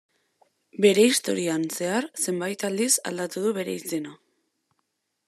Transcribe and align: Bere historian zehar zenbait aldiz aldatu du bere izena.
Bere 0.85 1.03
historian 1.09 1.67
zehar 1.75 2.07
zenbait 2.23 2.67
aldiz 2.71 2.91
aldatu 3.11 3.47
du 3.47 3.55
bere 3.59 3.79
izena. 3.83 4.15